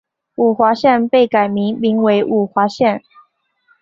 [0.37, 3.03] 五华县被改名名为五华县。